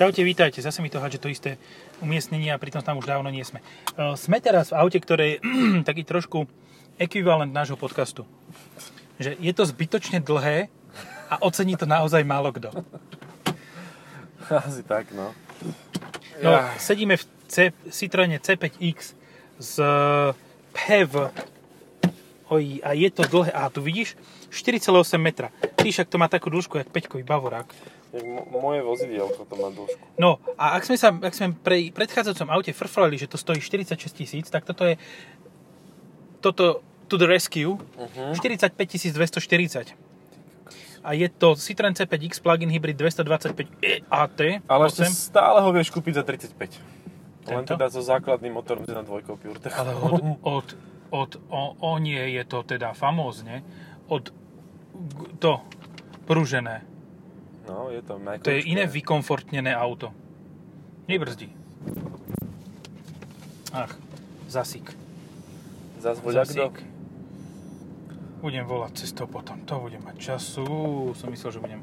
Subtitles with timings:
[0.00, 0.64] Čaute, vítajte.
[0.64, 1.60] Zase mi to hádže to isté
[2.00, 3.60] umiestnenie a pritom tam už dávno nie sme.
[4.00, 5.36] Uh, sme teraz v aute, ktoré je
[5.92, 6.48] taký trošku
[6.96, 8.24] ekvivalent nášho podcastu.
[9.20, 10.72] Že je to zbytočne dlhé
[11.28, 12.72] a ocení to naozaj málo kto.
[14.64, 15.36] Asi tak, no.
[16.40, 19.12] No, sedíme v C, Citroene C5X
[19.60, 19.74] z
[20.72, 21.28] PHEV.
[22.48, 23.52] Oj, a je to dlhé.
[23.52, 24.16] A tu vidíš?
[24.50, 25.48] 4,8 metra.
[25.78, 27.70] Ty však to má takú dĺžku, jak Peťkový Bavorák.
[28.10, 30.02] Mo- moje vozidielko to má dĺžku.
[30.18, 34.10] No a ak sme sa, ak sme pri predchádzajúcom aute frflali, že to stojí 46
[34.10, 34.98] tisíc, tak toto je
[36.40, 38.34] toto to the rescue Uh-huh.
[38.34, 38.74] 45
[39.14, 39.94] 240.
[41.00, 44.40] A je to Citroen C5X plug-in hybrid 225 AT.
[44.68, 45.32] Ale ešte 8.
[45.32, 46.76] stále ho vieš kúpiť za 35.
[47.48, 47.72] Len Tento?
[47.72, 49.72] teda so základným motorom s 1.2 PureTech.
[49.72, 50.66] Ale od, od,
[51.24, 53.64] od o, o nie je to teda famózne,
[54.10, 54.34] od
[55.38, 55.62] to
[56.26, 56.82] pružené.
[57.70, 60.10] No, je to To je iné vykomfortnené auto.
[61.06, 61.54] Nebrzdí.
[63.70, 63.94] Ach,
[64.50, 64.90] zasík.
[66.02, 66.18] Zas.
[66.18, 66.82] Zasík.
[68.40, 69.62] Budem volať cestou potom.
[69.68, 70.66] To budem mať času.
[71.14, 71.80] Som myslel, že budem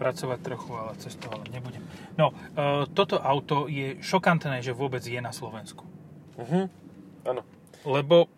[0.00, 1.84] pracovať trochu, ale cestou ale nebudem.
[2.16, 5.84] No, e, toto auto je šokantné, že vôbec je na Slovensku.
[6.40, 6.60] Mhm.
[7.28, 7.44] Áno.
[7.84, 8.32] Lebo,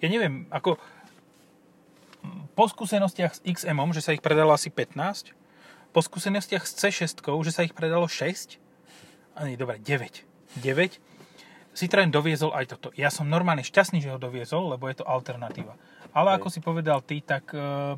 [0.00, 0.80] ja neviem, ako
[2.60, 5.32] po skúsenostiach s XM, že sa ich predalo asi 15,
[5.96, 8.60] po skúsenostiach s C6, že sa ich predalo 6,
[9.32, 10.60] a nie, dobre, 9.
[10.60, 11.00] 9.
[11.72, 12.92] Citroen doviezol aj toto.
[13.00, 15.72] Ja som normálne šťastný, že ho doviezol, lebo je to alternatíva.
[16.12, 16.36] Ale Hej.
[16.36, 17.96] ako si povedal ty, tak e,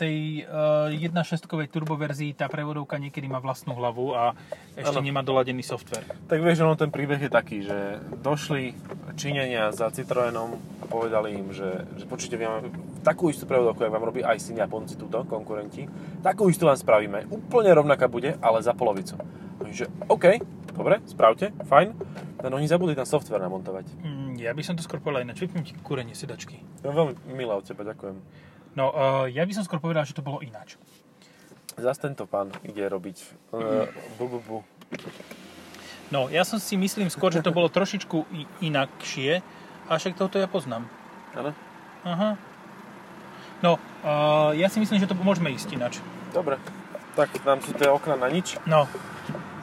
[0.00, 4.32] tej e, 1.6-kovej turboverzii tá prevodovka niekedy má vlastnú hlavu a
[4.72, 5.04] ešte Áno.
[5.04, 6.08] nemá doladený software.
[6.24, 8.72] Tak vieš, ono ten príbeh je taký, že došli
[9.20, 12.68] Číňania za Citroenom a povedali im, že, že počujte, my máme
[13.04, 15.84] takú istú prevodovku, ako vám robí aj syn Japonci túto, konkurenti,
[16.24, 19.20] takú istú vám spravíme, úplne rovnaká bude, ale za polovicu.
[19.60, 20.40] Oni, že OK,
[20.72, 21.92] dobre, spravte, fajn,
[22.40, 23.84] len oni zabudli ten software namontovať.
[24.00, 25.44] Mm, ja by som to skôr povedal ináč.
[25.44, 26.64] Vypnem ti kúrenie sedačky.
[26.80, 28.48] Je veľmi milé od teba, ďakujem.
[28.78, 30.78] No, uh, ja by som skôr povedal, že to bolo ináč.
[31.80, 33.16] Zas tento pán ide robiť
[33.54, 33.88] uh,
[34.20, 34.58] bu, bu, bu.
[36.10, 38.26] No, ja som si myslím skôr, že to bolo trošičku
[38.62, 39.42] inakšie,
[39.90, 40.86] a však toto ja poznám.
[41.34, 41.50] Áno?
[42.06, 42.38] Aha.
[43.58, 43.76] No,
[44.06, 45.98] uh, ja si myslím, že to môžeme ísť ináč.
[46.30, 46.62] Dobre,
[47.18, 48.54] tak nám sú tie okna na nič.
[48.70, 48.86] No,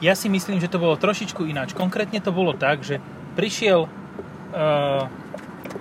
[0.04, 1.72] ja si myslím, že to bolo trošičku ináč.
[1.72, 3.00] Konkrétne to bolo tak, že
[3.40, 5.08] prišiel uh,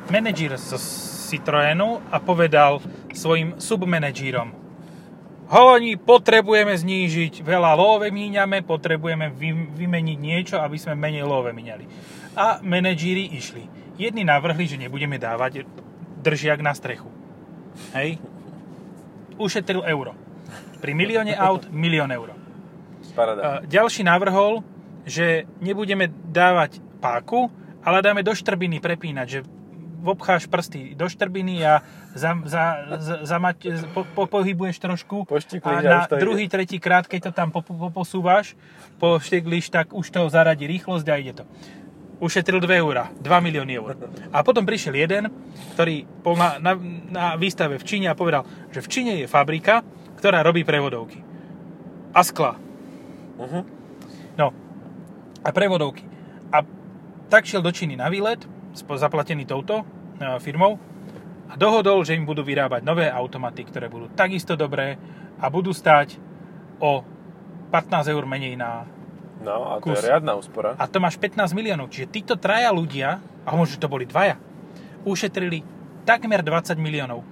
[0.07, 0.79] manažer z
[1.27, 2.79] Citroenu a povedal
[3.13, 4.67] svojim submanažírom
[5.47, 11.87] Honi, potrebujeme znížiť veľa love míňame, potrebujeme vy, vymeniť niečo, aby sme menej love míňali.
[12.35, 13.63] A manažíri išli.
[13.95, 15.63] Jedni navrhli, že nebudeme dávať
[16.19, 17.07] držiak na strechu.
[17.95, 18.19] Hej?
[19.39, 20.11] Ušetril euro.
[20.83, 22.35] Pri milióne aut milión eur.
[23.15, 23.41] Parada.
[23.41, 24.61] A Ďalší navrhol,
[25.07, 27.47] že nebudeme dávať páku,
[27.81, 29.39] ale dáme do štrbiny prepínať, že
[30.03, 31.81] obcháš prsty do štrbiny a
[32.13, 32.63] za, za,
[32.97, 33.37] za, za
[33.93, 36.23] po, po, pohybuješ trošku Poštiklíš a na už to ide.
[36.23, 38.53] druhý, tretí krát, keď to tam po, po, posúvaš,
[39.01, 41.45] pošteklíš, tak už to zaradí rýchlosť a ide to.
[42.17, 43.93] Ušetril 2 eurá, 2 milióny eur.
[44.33, 45.29] A potom prišiel jeden,
[45.77, 46.73] ktorý bol na, na,
[47.13, 48.41] na výstave v Číne a povedal,
[48.73, 49.85] že v Číne je fabrika,
[50.17, 51.21] ktorá robí prevodovky.
[52.17, 52.57] A skla.
[53.37, 53.61] Uh-huh.
[54.33, 54.49] No,
[55.45, 56.09] a prevodovky.
[56.49, 56.65] A
[57.29, 58.41] tak šiel do Číny na výlet,
[58.77, 59.85] zaplatený touto e,
[60.41, 60.77] firmou,
[61.47, 64.99] a dohodol, že im budú vyrábať nové automaty, ktoré budú takisto dobré
[65.39, 66.19] a budú stáť
[66.83, 67.03] o
[67.71, 68.83] 15 eur menej na...
[69.39, 70.03] No a to Kus.
[70.03, 70.75] je riadna úspora.
[70.75, 71.87] A to máš 15 miliónov.
[71.87, 74.35] Čiže títo traja ľudia, a možno to boli dvaja,
[75.07, 75.63] ušetrili
[76.03, 77.23] takmer 20 miliónov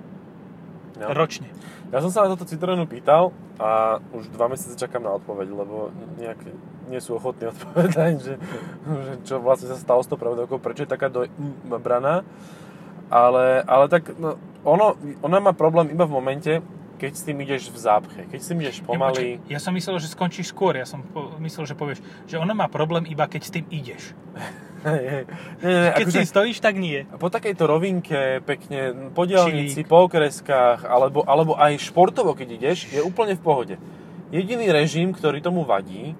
[0.95, 1.11] No.
[1.11, 1.51] ročne.
[1.91, 5.91] Ja som sa na toto Citroenu pýtal a už dva mesiace čakám na odpoveď, lebo
[6.19, 6.39] nejak
[6.87, 8.33] nie sú ochotní odpovedať, že,
[8.85, 11.11] že čo vlastne sa stalo s tou pravodovkou, prečo je taká
[11.67, 12.23] dobraná.
[13.05, 16.53] Ale, ale tak no, ono, ona má problém iba v momente,
[16.97, 18.21] keď s tým ideš v zápche.
[18.31, 19.37] Keď s tým ideš pomaly...
[19.51, 20.79] Ja som myslel, že skončíš skôr.
[20.79, 24.15] Ja som po- myslel, že povieš, že ono má problém iba keď s tým ideš.
[24.85, 25.25] Nie,
[25.65, 27.09] nie, Keď akože- si stojíš, tak nie.
[27.17, 29.89] Po takejto rovinke, pekne po Čilík.
[29.89, 33.75] po okreskách, alebo, alebo aj športovo, keď ideš, je úplne v pohode.
[34.29, 36.13] Jediný režim, ktorý tomu vadí,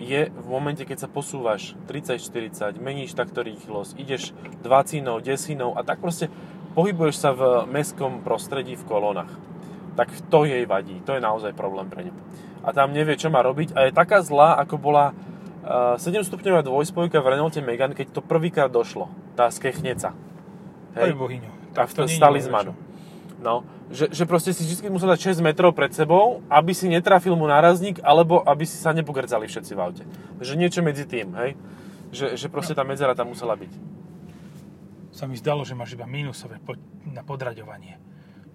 [0.00, 4.32] je v momente, keď sa posúvaš 30-40, meníš takto rýchlosť, ideš
[4.64, 6.32] dvacinou, desinou a tak proste
[6.72, 9.28] pohybuješ sa v mestskom prostredí v kolónach.
[10.00, 12.14] Tak to jej vadí, to je naozaj problém pre ňu.
[12.64, 15.12] A tam nevie, čo má robiť a je taká zlá, ako bola
[15.70, 19.06] uh, 7-stupňová dvojspojka v Renaulte Megane, keď to prvýkrát došlo,
[19.38, 20.12] tá skechneca.
[20.98, 21.14] Hej.
[21.14, 21.50] bohyňu.
[21.70, 22.74] Tak to z talizmanu.
[23.38, 27.32] No, že, že proste si vždy musel dať 6 metrov pred sebou, aby si netrafil
[27.38, 30.04] mu nárazník, alebo aby si sa nepogrdzali všetci v aute.
[30.42, 31.56] Že niečo medzi tým, hej?
[32.10, 33.72] Že, že proste tá medzera tam musela byť.
[35.14, 36.74] Sa mi zdalo, že máš iba mínusové po,
[37.06, 37.96] na podraďovanie.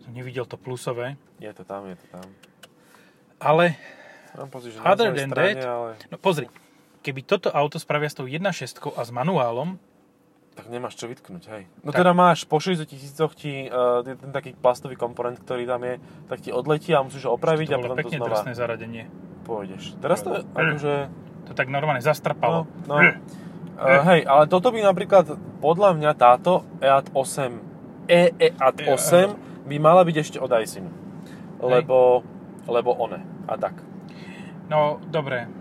[0.03, 1.17] Som nevidel to plusové.
[1.41, 2.27] Je to tam, je to tam.
[3.41, 3.75] Ale
[4.35, 6.51] Mám pocit, že Other than strane, that- ale No pozri,
[7.05, 9.77] keby toto auto spravia s tou 1.6 a s manuálom,
[10.55, 11.63] tak nemáš čo vytknúť, hej.
[11.83, 11.99] No Tak.
[11.99, 15.99] teda máš po 60 tisícoch ti uh, ten taký plastový komponent, ktorý tam je,
[16.31, 19.03] tak ti odletí a musíš ho opraviť to a potom to znova drsné zaradenie.
[19.43, 19.99] pôjdeš.
[19.99, 20.93] Teraz to je akože...
[21.45, 22.65] To tak normálne zastrpalo.
[22.89, 23.13] No, no.
[23.75, 29.75] Uh, hej, ale toto by napríklad, podľa mňa táto EAT 8, E EAT 8 by
[29.77, 30.87] mala byť ešte od iSIM.
[31.59, 32.23] Lebo,
[32.65, 33.19] lebo one.
[33.45, 33.75] A tak.
[34.71, 35.51] No, dobre.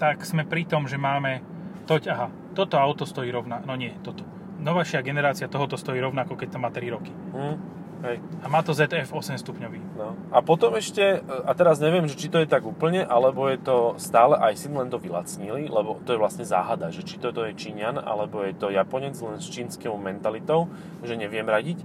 [0.00, 1.44] Tak sme pri tom, že máme...
[1.84, 3.68] Toť, aha, toto auto stojí rovnako...
[3.68, 4.24] No nie, toto.
[4.60, 7.12] Novšia generácia tohoto stojí rovnako, keď to má 3 roky.
[7.12, 7.56] Hm?
[8.00, 8.16] Hej.
[8.40, 9.80] A má to ZF 8 stupňový.
[10.00, 10.16] No.
[10.32, 13.76] A potom ešte, a teraz neviem, že či to je tak úplne, alebo je to
[14.00, 17.52] stále iSIM, len to vylacnili, lebo to je vlastne záhada, že či to, to je
[17.52, 20.72] Číňan, alebo je to Japonec len s čínskou mentalitou,
[21.04, 21.84] že neviem radiť.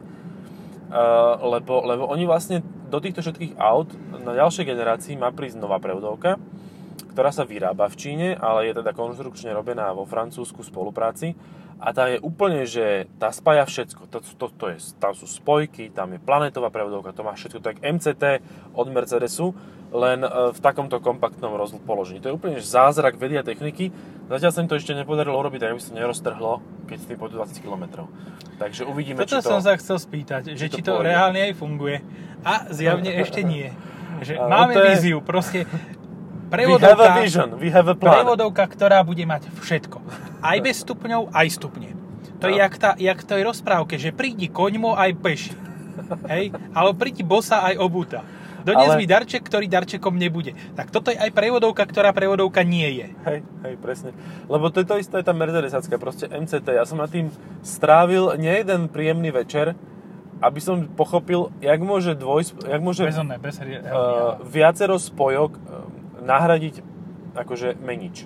[0.86, 3.92] Uh, lebo, lebo oni vlastne do týchto všetkých aut
[4.24, 6.40] na ďalšej generácii má prísť nová prevodovka,
[7.16, 11.32] ktorá sa vyrába v Číne, ale je teda konštrukčne robená vo Francúzsku spolupráci
[11.76, 14.08] a tá je úplne, že tá spája všetko.
[14.08, 17.84] To, to, to je, tam sú spojky, tam je planetová prevodovka, to má všetko, je
[17.84, 18.24] MCT
[18.72, 19.52] od Mercedesu,
[19.92, 21.52] len e, v takomto kompaktnom
[21.84, 22.24] položení.
[22.24, 23.92] To je úplne zázrak vedia techniky.
[24.32, 27.44] Zatiaľ sa im to ešte nepodarilo urobiť, tak aby sa neroztrhlo, keď s tým pôjdu
[27.44, 28.08] 20 km.
[28.56, 29.52] Takže uvidíme, Toto či to...
[29.52, 32.00] som sa chcel spýtať, že či to to, reálne aj funguje.
[32.48, 33.68] A zjavne ešte nie.
[34.16, 35.68] Že máme to je- víziu, proste
[36.46, 38.22] We have a prevodovka, vision, we have a plan.
[38.22, 39.98] prevodovka, ktorá bude mať všetko.
[40.40, 41.90] Aj bez stupňov, aj stupne.
[42.38, 42.62] To je No.
[42.62, 45.54] jak, tá, jak to je rozprávke, že prídi koňmo aj peši.
[46.28, 46.54] Hej?
[46.72, 48.22] Ale prídi bosa aj obuta.
[48.62, 50.54] Dones Ale- mi darček, ktorý darčekom nebude.
[50.74, 53.08] Tak toto je aj prevodovka, ktorá prevodovka nie je.
[53.24, 54.10] Hej, hej, presne.
[54.46, 56.74] Lebo to je to isté, tá Mercedesacká, proste MCT.
[56.74, 57.30] Ja som na tým
[57.62, 59.78] strávil nie jeden príjemný večer,
[60.42, 65.95] aby som pochopil, jak môže dvoj, jak môže Bez oné, bez uh, viacero spojok uh,
[66.26, 66.82] nahradiť
[67.38, 68.26] akože menič.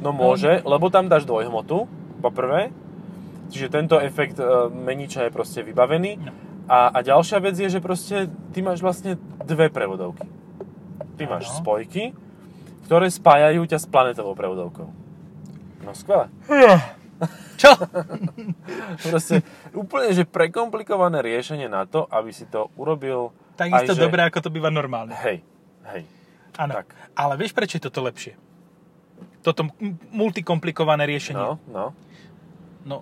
[0.00, 1.86] No môže, lebo tam dáš dvojhmotu,
[2.20, 2.72] po prvé,
[3.48, 6.20] čiže tento efekt uh, meniča je proste vybavený.
[6.20, 6.32] No.
[6.70, 10.28] A, a ďalšia vec je, že proste ty máš vlastne dve prevodovky.
[11.18, 11.56] Ty máš Áno.
[11.64, 12.14] spojky,
[12.86, 14.88] ktoré spájajú ťa s planetovou prevodovkou.
[15.82, 16.30] No skvelé.
[17.60, 17.76] Čo?
[19.10, 19.44] Proste
[19.76, 24.00] úplne, že prekomplikované riešenie na to, aby si to urobil Takisto aj, že...
[24.00, 25.12] dobré, ako to býva normálne.
[25.12, 25.44] Hej,
[25.92, 26.02] hej.
[26.56, 26.72] Áno.
[26.72, 26.86] Tak.
[27.12, 28.34] Ale vieš, prečo je toto lepšie?
[29.40, 29.68] Toto
[30.10, 31.38] multikomplikované riešenie.
[31.38, 31.92] No, no.
[32.82, 32.96] no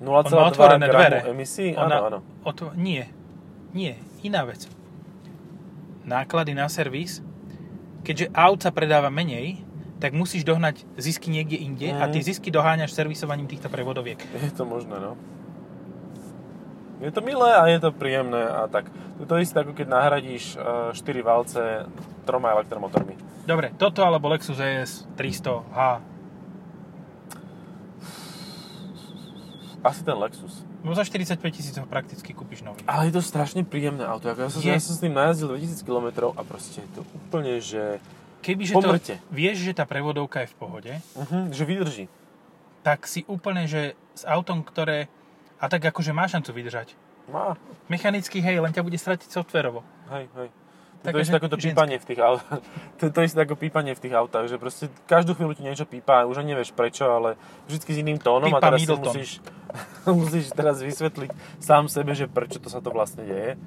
[0.00, 1.18] 0,2 má otvorené dvere.
[1.26, 1.72] emisí?
[1.72, 2.18] ona, Áno, áno.
[2.42, 3.04] Otvo- nie.
[3.70, 3.96] Nie.
[4.20, 4.68] Iná vec.
[6.04, 7.24] Náklady na servis,
[8.02, 9.64] keďže aut sa predáva menej,
[9.96, 12.12] tak musíš dohnať zisky niekde inde a Mhm.
[12.12, 14.20] tie zisky doháňaš servisovaním týchto prevodoviek.
[14.20, 15.16] Je to možné, no.
[17.02, 18.86] Je to milé a je to príjemné a tak.
[19.18, 20.54] Je to isté, ako keď nahradíš
[20.94, 21.90] 4 valce
[22.22, 23.18] troma elektromotormi.
[23.44, 26.00] Dobre, toto alebo Lexus ES 300H.
[29.84, 30.64] Asi ten Lexus.
[30.80, 32.80] No za 45 tisíc ho prakticky kúpiš nový.
[32.88, 34.32] Ale je to strašne príjemné auto.
[34.32, 34.72] Ako ja, som, Je.
[34.72, 38.00] ja som s tým najazdil 2000 km a proste je to úplne, že,
[38.44, 38.92] Kebyže to
[39.32, 42.04] vieš, že tá prevodovka je v pohode, uh-huh, že vydrží.
[42.84, 45.08] tak si úplne, že s autom, ktoré...
[45.64, 46.92] A tak akože má šancu vydržať.
[47.32, 47.56] Má.
[47.88, 49.80] Mechanicky, hej, len ťa bude stratiť softverovo.
[50.12, 50.48] Hej, hej.
[51.04, 51.68] To je že isté ako to ženské.
[51.72, 52.60] pípanie v tých autách.
[53.00, 56.24] To je to ako pípanie v tých autách, že proste každú chvíľu ti niečo pípa,
[56.24, 57.36] už ani nevieš prečo, ale
[57.68, 59.30] vždy s iným tónom a Pípa teraz si musíš,
[60.24, 61.30] musíš teraz vysvetliť
[61.60, 63.60] sám sebe, že prečo to sa to vlastne deje.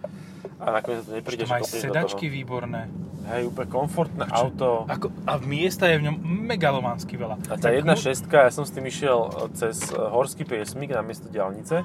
[0.57, 2.81] A nakoniec to nepríde, To že má aj kopneš do sedačky výborné.
[3.27, 4.87] Hej, úplne komfortné auto.
[4.87, 6.15] Ako, a miesta je v ňom
[6.47, 7.35] megalománsky veľa.
[7.45, 9.17] A tá Tak jedna mu- šestka, ja som s tým išiel
[9.53, 11.83] cez eh, horský priesmik na miesto diálnice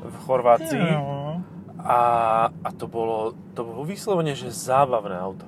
[0.00, 1.44] v Chorvácii Jo.
[1.78, 2.00] a,
[2.48, 5.44] a to bolo, to bolo vyslovene, že zábavné auto.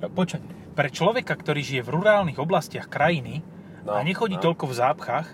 [0.00, 0.40] Počkaj,
[0.72, 3.44] pre človeka, ktorý žije v rurálnych oblastiach krajiny
[3.80, 4.42] No, a nechodí no.
[4.42, 5.28] toľko v zápchách,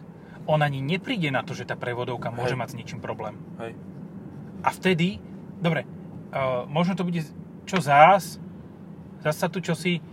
[0.44, 2.60] on ani nepríde na to, že tá prevodovka môže Hej.
[2.60, 3.34] mať s ničím problém.
[3.56, 3.74] Hej.
[4.60, 5.18] A vtedy,
[5.56, 5.82] dobre,
[6.36, 7.24] uh, možno to bude,
[7.64, 8.36] čo zás,
[9.20, 10.04] zás sa tu čosi,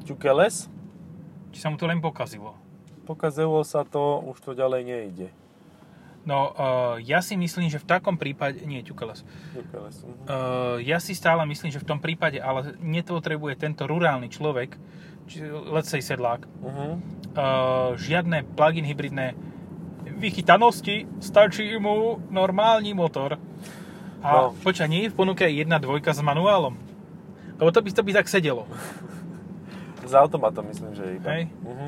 [0.00, 0.72] Ťukeles,
[1.52, 2.56] či sa mu to len pokazilo.
[3.04, 5.28] pokazilo sa to, už to ďalej nejde.
[6.24, 9.96] No, uh, ja si myslím, že v takom prípade, nie, ťukeles, Ťukeles.
[10.04, 10.24] mhm.
[10.24, 14.76] Uh, ja si stále myslím, že v tom prípade, ale nepotrebuje tento rurálny človek,
[15.24, 16.88] či, let's say sedlák, Mhm.
[17.32, 19.32] uh, žiadne plug-in hybridné
[20.10, 23.36] vychytanosti, stačí mu normálny motor.
[24.18, 24.56] A No.
[24.62, 26.74] počkaj, nie je v ponuke jedna dvojka s manuálom?
[27.58, 28.66] Lebo to by, to by tak sedelo.
[30.08, 31.28] S automatom myslím, že je iba.
[31.36, 31.42] Hej.
[31.62, 31.86] Mhm.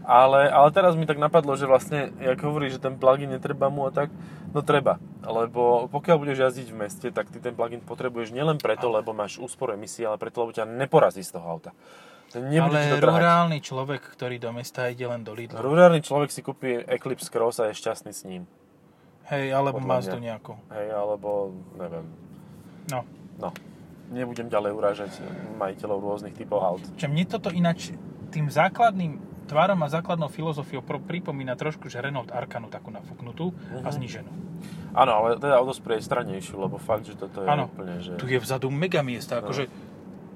[0.00, 3.86] Ale, ale teraz mi tak napadlo, že vlastne, jak hovorí, že ten plugin netreba mu
[3.86, 4.10] a tak,
[4.50, 4.96] no treba.
[5.22, 9.38] Lebo pokiaľ budeš jazdiť v meste, tak ty ten plugin potrebuješ nielen preto, lebo máš
[9.38, 11.70] úsporu emisí, ale preto, lebo ťa neporazí z toho auta.
[12.32, 15.62] Nebude Ale to rurálny človek, ktorý do mesta ide len do Lidla.
[15.62, 18.48] Rurálny človek si kúpi Eclipse Cross a je šťastný s ním.
[19.30, 20.58] Hej, alebo Mazdu nejakú.
[20.68, 21.28] Hej, alebo
[21.74, 22.06] neviem.
[22.86, 23.06] No.
[23.38, 23.54] No.
[24.10, 25.10] Nebudem ďalej urážať
[25.54, 26.82] majiteľov rôznych typov aut.
[26.92, 27.94] Čiže mne toto ináč
[28.28, 33.86] tým základným tvárom a základnou filozofiou pro- pripomína trošku, že Renault Arkanu takú nafúknutú a
[33.86, 33.92] Mhm.
[33.92, 34.30] zníženú.
[34.92, 37.66] Áno, ale teda o dosť priestranejšiu, lebo fakt, že toto je Áno.
[37.66, 38.14] úplne, že...
[38.14, 39.46] Tu je vzadu mega miesta, No.
[39.46, 39.70] akože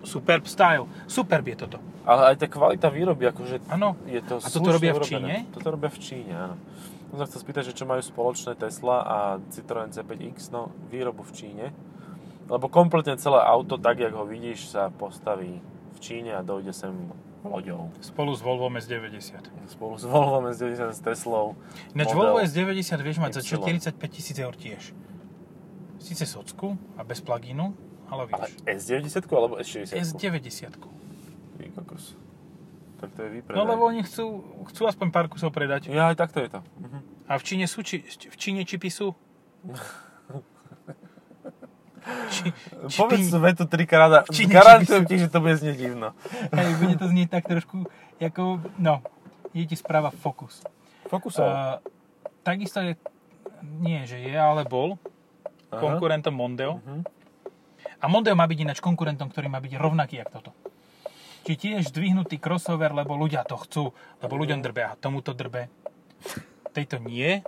[0.02, 0.86] superb style.
[1.06, 1.78] Superb je toto.
[2.04, 3.98] Ale aj tá kvalita výroby, akože Áno.
[4.04, 5.00] je to A toto robia v.
[5.00, 5.34] Číne?
[5.50, 6.56] Toto robia v Číne, áno.
[7.14, 9.16] Som sa chcel spýtať, že čo majú spoločné Tesla a
[9.54, 11.66] Citroen C5X, no výrobu v Číne.
[12.50, 15.62] Lebo kompletne celé auto, tak jak ho vidíš, sa postaví
[15.94, 16.90] v Číne a dojde sem
[17.46, 17.94] loďou.
[18.02, 19.46] Spolu s Volvo S90.
[19.70, 21.54] Spolu s Volvo S90 s Teslou.
[21.94, 23.78] Ináč Volvo S90 vieš mať za Y.
[23.78, 24.90] 45 tisíc eur tiež.
[26.02, 27.78] Sice socku a bez pluginu,
[28.10, 28.58] ale Ale vieš.
[28.66, 29.94] S90 alebo S60?
[29.94, 30.82] S90.
[31.62, 32.18] Ty kokos.
[33.00, 33.58] Tak to je výpredaj.
[33.58, 35.90] No lebo oni chcú, chcú aspoň pár kusov predať.
[35.90, 36.60] Ja aj takto je to.
[36.78, 36.98] Mhm.
[37.24, 39.16] A v Číne sú, či, v Číne čipy sú?
[42.04, 42.52] Či,
[43.00, 46.12] Povedz tú vetu trikrát a garantujem ti, že to bude znieť divno.
[46.52, 47.88] Hej, bude to znieť tak trošku,
[48.20, 49.00] ako, no,
[49.56, 50.60] je ti správa Focus.
[51.08, 51.48] Fokusov.
[51.48, 51.80] Uh,
[52.44, 53.00] takisto je,
[53.80, 55.00] nie, že je, ale bol
[55.72, 55.80] Aha.
[55.80, 56.84] konkurentom Mondeo.
[56.84, 57.00] Mhm.
[58.00, 60.50] A Mondeo má byť ináč konkurentom, ktorý má byť rovnaký ako toto.
[61.44, 63.92] Či tiež zdvihnutý crossover, lebo ľudia to chcú,
[64.24, 65.68] lebo ľuďom drbe a tomuto drbe.
[66.72, 67.44] Tejto nie.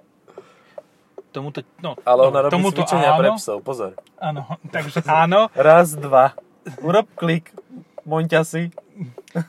[1.32, 3.92] Tomuto, no, Ale no, ona robí tomuto cvičenia áno, pre psov, pozor.
[4.20, 5.48] Áno, takže áno.
[5.56, 6.36] Raz, dva.
[6.84, 7.56] Urob klik.
[8.04, 8.68] Moňťa si.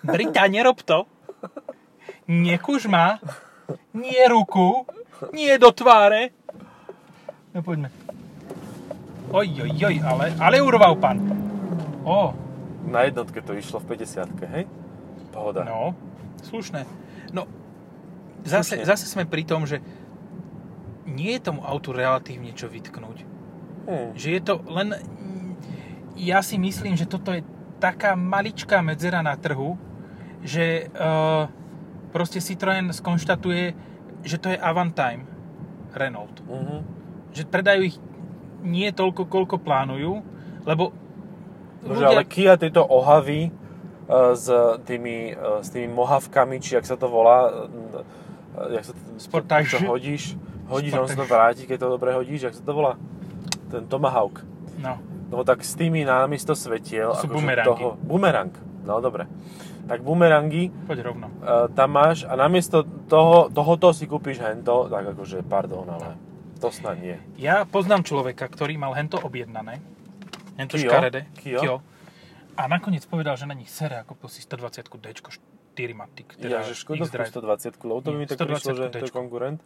[0.08, 1.06] Brita, nerob to.
[2.28, 3.20] Nekuž ma.
[3.92, 4.88] Nie ruku.
[5.36, 6.32] Nie do tváre.
[7.52, 7.92] No poďme.
[9.28, 11.20] Oj, oj, oj, ale, ale urval pán.
[12.08, 12.32] Ó,
[12.88, 14.64] Na jednotke to išlo v 50 hej?
[15.36, 15.68] Pohoda.
[15.68, 15.94] no,
[16.42, 16.88] slušné.
[17.36, 17.46] No,
[18.48, 18.88] zase, Slušne.
[18.88, 19.84] zase sme pri tom, že
[21.08, 23.18] nie je tomu autu relatívne čo vytknúť.
[23.88, 24.10] Hm.
[24.16, 24.96] Že je to len...
[26.18, 27.46] Ja si myslím, že toto je
[27.78, 29.78] taká maličká medzera na trhu,
[30.42, 31.46] že uh,
[32.10, 33.78] proste Citroën skonštatuje,
[34.26, 35.30] že to je Avantime
[35.94, 36.42] Renault.
[36.46, 36.78] Mhm.
[37.38, 37.98] Že predajú ich
[38.66, 40.26] nie toľko, koľko plánujú,
[40.66, 40.90] lebo
[41.88, 43.52] Bože, ale Kia tieto ohavy e,
[44.36, 44.48] s
[44.84, 47.68] tými, e, s tými mohavkami, či jak sa to volá,
[48.68, 49.72] e, jak sa to, Sportage.
[49.72, 50.36] čo hodíš,
[50.68, 52.94] hodíš, on sa to vráti, keď to dobre hodíš, jak sa to volá?
[53.72, 54.44] Ten Tomahawk.
[54.78, 57.68] No, No tak s tými námiesto svetiel, To sú akože bumerangy.
[57.68, 58.54] toho, bumerang,
[58.88, 59.28] no dobre.
[59.84, 61.28] Tak bumerangy poď rovno.
[61.76, 66.16] tam máš a namiesto toho, tohoto si kúpiš hento, tak akože pardon, ale
[66.58, 67.20] to snad nie.
[67.38, 69.84] Ja poznám človeka, ktorý mal hento objednané.
[70.66, 70.90] Kio?
[70.90, 71.30] škaredé.
[71.38, 71.86] Kio?
[72.58, 76.34] A nakoniec povedal, že na nich sere a kúpil si 120 D, 4 matic.
[76.42, 79.60] Ja, že Škodovku 120, lebo to by mi tak prišlo, že to je 120 konkurent.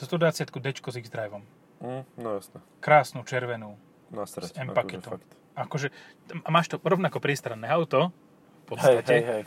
[0.00, 1.44] 120 D s X-Driveom.
[1.84, 2.58] Mm, no jasné.
[2.80, 3.76] Krásnu červenú.
[4.08, 4.48] Nasrať.
[4.48, 5.10] S M akože paketom.
[5.12, 5.28] fakt.
[5.52, 5.86] Akože
[6.24, 9.42] t- a máš to rovnako priestranné auto, v Hej, podstate, hej, hej.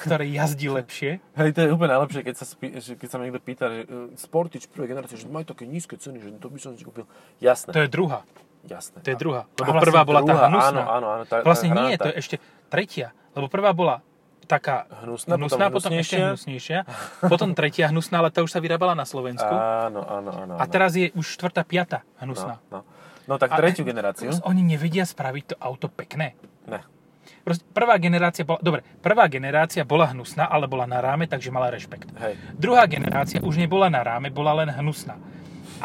[0.00, 1.10] ktoré jazdí lepšie.
[1.40, 4.72] Hej, to je úplne najlepšie, keď sa, spí, keď sa niekto pýta, že uh, Sportage
[4.72, 7.04] prvej generácie, že majú také nízke ceny, že to by som si kúpil.
[7.44, 8.24] Jasné, To je druhá.
[8.68, 8.98] Jasné.
[9.02, 9.42] To je druhá.
[9.44, 10.68] A Lebo vlastne prvá bola tá druhá, hnusná.
[10.68, 11.22] Áno, áno, áno.
[11.28, 12.04] Tá, Vlastne tá nie, hranatá.
[12.04, 12.36] to je ešte
[12.68, 13.08] tretia.
[13.34, 13.96] Lebo prvá bola
[14.44, 16.78] taká Hnusná, hnusná potom potom ešte hnusnejšia.
[17.32, 19.48] Potom tretia hnusná, ale tá už sa vyrábala na Slovensku.
[19.48, 20.52] Áno, áno, áno.
[20.60, 22.60] A teraz je už štvrtá, piata hnusná.
[22.68, 22.86] No, no.
[23.24, 24.30] no tak A- tretiu generáciu.
[24.44, 26.36] Oni nevedia spraviť to auto pekné.
[26.68, 26.84] Ne.
[27.44, 31.68] Proste prvá generácia bola, dobre, prvá generácia bola hnusná, ale bola na ráme, takže mala
[31.72, 32.08] rešpekt.
[32.16, 32.36] Hej.
[32.56, 35.16] Druhá generácia už nebola na ráme, bola len hnusná.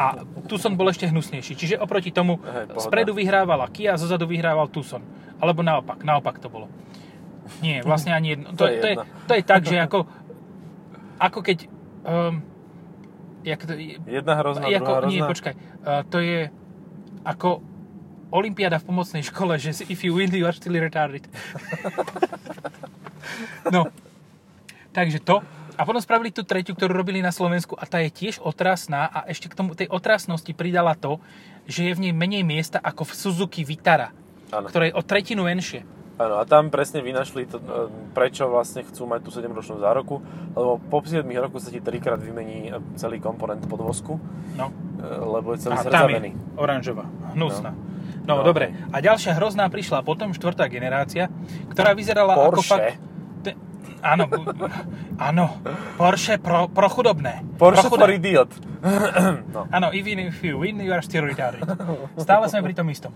[0.00, 0.16] A
[0.48, 1.52] Tucson bol ešte hnusnejší.
[1.54, 2.80] Čiže oproti tomu Hej, pohoda.
[2.80, 5.04] spredu vyhrávala Kia, zozadu vyhrával Tucson.
[5.36, 6.72] Alebo naopak, naopak to bolo.
[7.60, 8.48] Nie, vlastne ani jedno.
[8.56, 8.96] To To, je to, je,
[9.28, 10.08] to je tak, že ako,
[11.18, 11.58] ako keď...
[12.00, 12.40] Um,
[13.42, 15.10] jak to, je- Jedna hrozná, ako, druhá hrozná.
[15.10, 15.54] nie, počkaj.
[15.54, 16.48] Uh, to je
[17.22, 17.60] ako
[18.30, 21.28] Olympiáda v pomocnej škole, že si- if you win, you are still retarded.
[23.70, 23.84] no.
[24.90, 25.40] Takže to.
[25.80, 29.24] A potom spravili tú tretiu, ktorú robili na Slovensku a tá je tiež otrasná a
[29.24, 31.16] ešte k tomu tej otrasnosti pridala to,
[31.64, 34.12] že je v nej menej miesta ako v Suzuki Vitara,
[34.50, 34.68] Áno.
[34.68, 35.80] ktoré je o tretinu menšie.
[36.14, 37.64] Áno, a tam presne vynašli to, e,
[38.12, 40.20] prečo vlastne chcú mať tú 7-ročnú zároku,
[40.52, 44.20] lebo po 7 rokoch sa ti trikrát vymení e, celý komponent podvozku,
[44.52, 44.68] No.
[45.00, 46.60] e, lebo je celý zrdzavený.
[46.60, 47.72] oranžová, hnusná.
[47.72, 47.88] No.
[48.20, 48.76] No, No, dobre.
[48.92, 51.32] A ďalšia hrozná prišla potom, štvrtá generácia,
[51.72, 52.68] ktorá vyzerala ako Porsche.
[52.68, 53.09] fakt...
[54.00, 54.24] Áno,
[55.20, 55.60] áno,
[56.00, 57.44] Porsche pro, pro chudobné.
[57.60, 58.16] Porsche pro for chudé.
[58.16, 58.50] idiot.
[59.54, 59.68] no.
[59.68, 61.60] Áno, even if you win, you are still retarded.
[62.16, 63.12] Stále sme pri tom istom.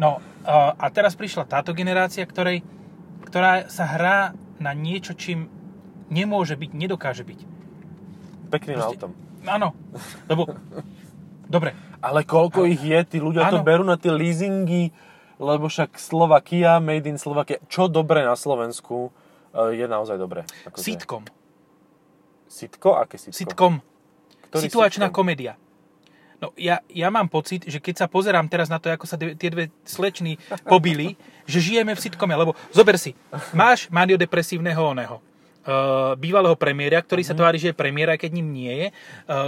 [0.00, 2.64] No, uh, a teraz prišla táto generácia, ktorej,
[3.28, 5.52] ktorá sa hrá na niečo, čím
[6.08, 7.40] nemôže byť, nedokáže byť.
[8.48, 9.10] Pekným Proste- autom.
[9.44, 9.74] Áno,
[10.30, 10.48] lebo...
[11.52, 13.66] Dobre, Ale koľko ich je, tí ľudia to Áno.
[13.66, 14.88] berú na tie leasingy,
[15.36, 19.12] lebo však Slovakia, made in Slovakia, čo dobre na Slovensku,
[19.52, 20.42] je naozaj dobré.
[20.64, 21.22] Akože- sitcom.
[22.46, 22.90] Sitko?
[22.94, 23.32] Aké sitko?
[23.34, 23.72] Sitcom.
[24.46, 25.16] Ktorý Situačná sitcom?
[25.16, 25.56] komédia.
[26.36, 29.32] No, ja, ja mám pocit, že keď sa pozerám teraz na to, ako sa dve,
[29.32, 33.14] tie dve slečny pobili, že žijeme v sitcome, lebo zober si,
[33.52, 35.22] máš maniodepresívneho oného,
[35.62, 37.28] uh, bývalého premiéra, ktorý Mhm.
[37.28, 38.94] sa tvári, že je premiér, aj keď ním nie je, uh,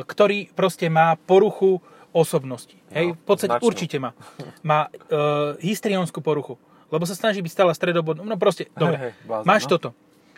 [0.03, 1.83] ktorý proste má poruchu
[2.15, 2.79] osobnosti.
[2.89, 3.67] Hej, v podstate značnú.
[3.67, 4.15] určite má.
[4.63, 6.55] Má uh, histrionskú poruchu,
[6.89, 8.25] lebo sa snaží byť stále stredobodom.
[8.25, 9.71] No proste, dobre, hej, blázon, máš no.
[9.77, 9.89] toto.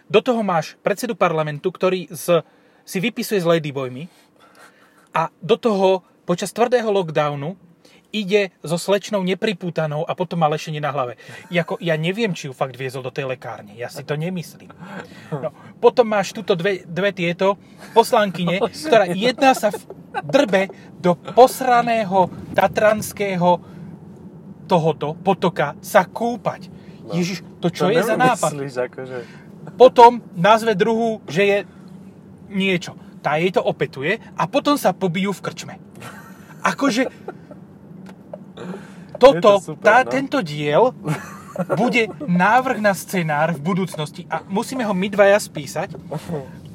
[0.06, 2.46] Do toho máš predsedu parlamentu, ktorý z,
[2.86, 4.06] si vypisuje s ladyboymi
[5.10, 7.58] a do toho počas tvrdého lockdownu
[8.14, 11.18] ide so slečnou nepripútanou a potom má lešenie na hlave.
[11.52, 13.76] Jako, ja neviem, či ju fakt viezol do tej lekárne.
[13.76, 14.72] Ja si to nemyslím.
[15.30, 17.60] No, potom máš tuto dve, dve tieto
[17.92, 19.82] poslankyne, ktorá jedna sa v
[20.24, 20.62] drbe
[20.96, 23.75] do posraného tatranského
[24.66, 26.68] tohoto potoka sa kúpať.
[27.06, 27.14] No.
[27.14, 28.50] Ježiš, to čo To je za nápad?
[28.50, 29.18] akože.
[29.78, 31.58] potom nazve druhú, že je
[32.50, 32.99] niečo.
[33.23, 35.75] Tá jej to opetuje a potom sa pobijú v krčme.
[36.62, 37.06] Akože
[39.18, 40.11] toto, Je to super, tá, no.
[40.11, 40.90] tento diel
[41.76, 45.96] bude návrh na scenár v budúcnosti a musíme ho my dvaja spísať,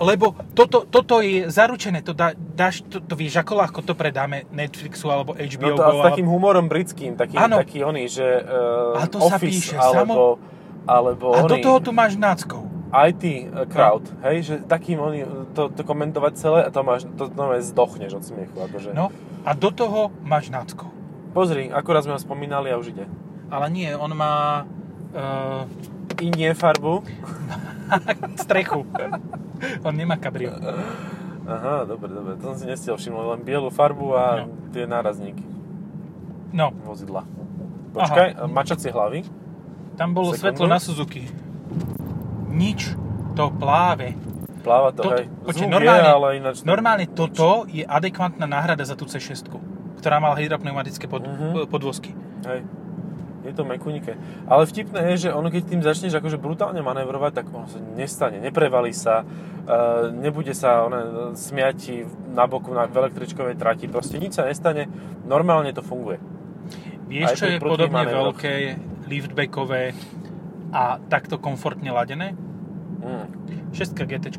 [0.02, 4.50] lebo toto, toto je zaručené, to, dá, dáš, to, to vieš, ako ľahko to predáme
[4.50, 7.62] Netflixu alebo No HBO to a s takým humorom britským, taký, Áno.
[7.62, 10.42] taký oný, že uh, A to sa Office, píše, alebo,
[10.90, 12.66] alebo a oný, do toho tu máš náckov.
[12.92, 13.24] IT
[13.72, 15.24] crowd, hej, že takým oný,
[15.56, 18.92] to, to komentovať celé a to máš, to, to zdochneš od smiechu, akože.
[18.92, 19.16] No
[19.48, 20.92] a do toho máš náckov.
[21.32, 23.08] Pozri, akurát sme ho spomínali a už ide.
[23.52, 24.64] Ale nie, on má
[25.12, 25.68] uh,
[26.18, 27.04] Inie farbu.
[28.44, 28.88] strechu.
[29.82, 30.56] On nemá kabrio.
[31.44, 34.54] Aha, dobre, dobre, to som si nestiel všimnúť, len bielu farbu a No.
[34.70, 35.44] tie nárazníky
[36.50, 37.26] No, vozidla.
[37.92, 39.28] Počkaj, a mačacie hlavy.
[39.94, 40.40] tam bolo Sekundu.
[40.40, 41.28] svetlo na Suzuki.
[42.48, 42.96] Nič.
[43.34, 44.16] To pláve.
[44.62, 45.26] Pláva to, Toto, hej.
[45.42, 46.56] počkej, normálne, je, ale ináč...
[46.58, 49.50] to- normálne toto je adekvantná náhrada za tú C6,
[49.98, 51.66] ktorá mala hydropneumatické pod, Mhm.
[51.68, 52.14] podvozky.
[52.46, 52.62] Hej.
[53.42, 54.14] Je to mekunike.
[54.46, 58.38] Ale vtipné je, že ono keď tým začneš akože brutálne manevrovať, tak ono sa nestane,
[58.38, 59.26] neprevalí sa, e,
[60.14, 62.06] nebude sa one, smiať ti
[62.38, 64.86] na boku na v električkovej trati, proste nič sa nestane,
[65.26, 66.22] normálne to funguje.
[67.10, 68.38] Vieš, Aj čo je podobne manévroch.
[68.38, 68.54] veľké,
[69.10, 69.92] liftbackové
[70.72, 72.38] a takto komfortne ladené?
[73.02, 73.28] Mm.
[73.74, 74.38] 6 GT.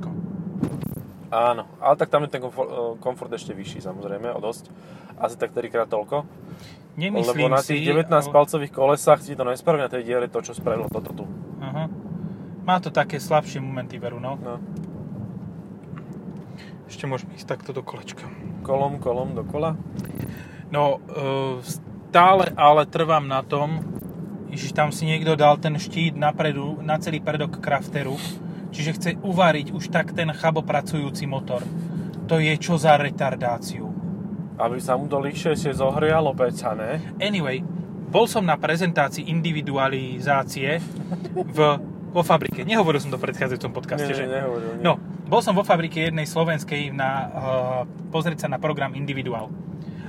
[1.32, 4.68] Áno, ale tak tam je ten komfort, e, komfort ešte vyšší samozrejme, o dosť.
[5.16, 6.28] Asi tak 3 krát toľko.
[6.96, 7.80] Nemyslím lebo na si...
[7.80, 11.24] tých 19 palcových kolesách ti to nespraví na tej diere to, čo spravilo toto tu.
[11.64, 11.88] Aha.
[12.62, 14.36] Má to také slabšie momenty, veru, no.
[14.38, 14.60] No.
[16.86, 18.28] Ešte môžeme ísť takto do kolečka.
[18.62, 19.74] Kolom, kolom, dokola.
[20.68, 23.80] No, e, stále ale trvám na tom,
[24.52, 28.20] že tam si niekto dal ten štít napredu, na celý predok crafteru,
[28.68, 31.64] čiže chce uvariť už tak ten chabopracujúci motor.
[32.28, 33.91] To je čo za retardáciu.
[34.60, 37.00] Aby sa mu to liššie zohrialo peca, ne?
[37.18, 37.64] Anyway,
[38.12, 40.76] bol som na prezentácii individualizácie
[41.32, 41.58] v,
[42.12, 42.60] vo fabrike.
[42.68, 44.24] Nehovoril som to v predchádzajúcom podcaste, Nie, že?
[44.28, 44.84] nehovoril, nie.
[44.84, 47.80] No, bol som vo fabrike jednej slovenskej na, uh,
[48.12, 49.48] pozrieť sa na program Individual.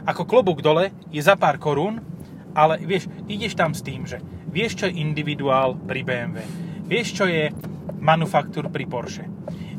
[0.03, 2.03] Ako klobúk dole je za pár korún,
[2.51, 4.19] ale vieš, ideš tam s tým, že
[4.51, 6.43] vieš, čo je Individual pri BMW,
[6.83, 7.55] vieš, čo je
[8.03, 9.25] manufaktúr pri Porsche,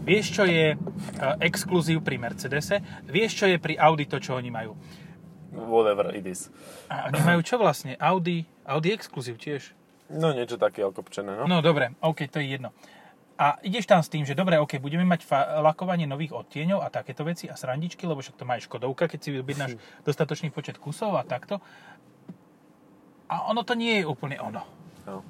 [0.04, 0.78] vieš, čo je uh,
[1.40, 4.76] exkluzív pri Mercedese, vieš, čo je pri Audi to, čo oni majú.
[5.54, 6.50] Whatever it is.
[6.90, 7.96] A oni majú čo vlastne?
[7.96, 9.72] Audi, Audi exkluzív tiež.
[10.12, 11.48] No niečo také okopčené, no.
[11.48, 12.76] No dobre, OK, to je jedno.
[13.34, 16.92] A ideš tam s tým, že dobre, OK, budeme mať fa- lakovanie nových odtieňov a
[16.92, 19.72] takéto veci a srandičky, lebo však to má aj Škodovka, keď si objednáš
[20.06, 21.58] dostatočný počet kusov a takto.
[23.26, 24.62] A ono to nie je úplne ono.
[25.08, 25.26] no.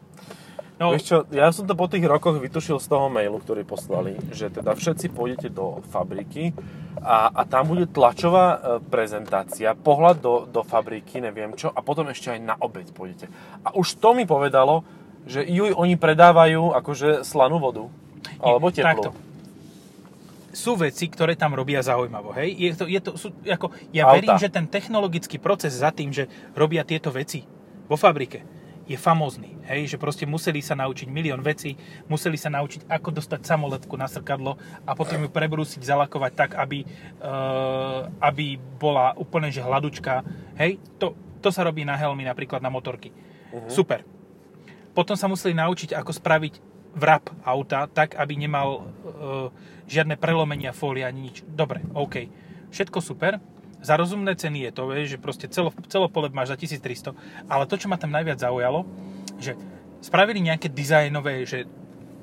[0.74, 4.18] No, Vieš čo, ja som to po tých rokoch vytušil z toho mailu, ktorý poslali,
[4.34, 6.50] že teda všetci pôjdete do fabriky
[6.98, 12.10] a, a tam bude tlačová e, prezentácia, pohľad do, do fabriky, neviem čo, a potom
[12.10, 13.30] ešte aj na obed pôjdete.
[13.62, 14.82] A už to mi povedalo,
[15.30, 17.86] že juj, oni predávajú akože slanú vodu.
[18.42, 18.82] Alebo teplú.
[18.82, 19.10] takto.
[20.50, 22.50] sú veci, ktoré tam robia zaujímavo, hej?
[22.50, 24.14] Je to, je to, sú, ako, ja Auta.
[24.18, 26.26] verím, že ten technologický proces za tým, že
[26.58, 27.46] robia tieto veci,
[27.86, 29.56] vo fabrike je famózny.
[29.64, 34.04] Hej, že proste museli sa naučiť milión vecí, museli sa naučiť, ako dostať samoletku na
[34.04, 36.84] srkadlo a potom ju prebrúsiť, zalakovať tak, aby,
[37.24, 40.20] uh, aby bola úplne že hladučka.
[40.60, 43.08] Hej, to, to sa robí na helmy, napríklad na motorky.
[43.08, 43.72] Uh-huh.
[43.72, 44.04] Super.
[44.92, 46.54] Potom sa museli naučiť, ako spraviť
[46.94, 49.48] vrap auta tak, aby nemal uh,
[49.88, 51.36] žiadne prelomenia fólia ani nič.
[51.42, 52.28] Dobre, OK.
[52.70, 53.40] Všetko super.
[53.84, 57.12] Za rozumné ceny je to, že proste celo, celopole máš za 1300,
[57.52, 58.88] ale to, čo ma tam najviac zaujalo,
[59.36, 59.60] že
[60.00, 61.68] spravili nejaké dizajnové že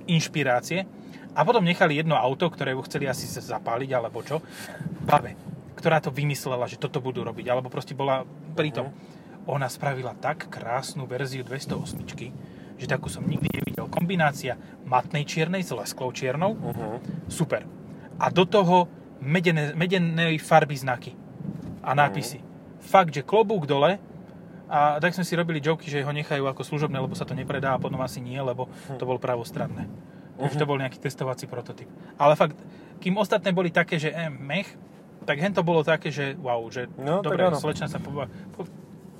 [0.10, 0.90] inšpirácie
[1.38, 4.42] a potom nechali jedno auto, ktoré chceli asi zapáliť alebo čo,
[5.06, 5.38] bave,
[5.78, 8.26] ktorá to vymyslela, že toto budú robiť, alebo proste bola
[8.58, 8.90] pri tom.
[9.46, 13.86] Ona spravila tak krásnu verziu 208, že takú som nikdy nevidel.
[13.86, 16.98] Kombinácia matnej čiernej s lesklou čiernou, uh-huh.
[17.30, 17.70] super.
[18.18, 18.90] A do toho
[19.22, 21.14] medené, medenej farby znaky
[21.82, 22.40] a nápisy.
[22.42, 22.48] Mm.
[22.82, 24.02] Fakt, že klobúk dole
[24.72, 27.76] a tak sme si robili joky, že ho nechajú ako služobné, lebo sa to nepredá
[27.76, 28.98] a potom asi nie, lebo hm.
[28.98, 29.92] to bol pravostranné.
[30.40, 31.92] Už to bol nejaký testovací prototyp.
[32.18, 32.58] Ale fakt,
[33.04, 34.66] kým ostatné boli také, že eh, mech,
[35.28, 38.26] tak hen to bolo také, že wow, že no, dobre, slečna sa po,
[38.58, 38.66] po,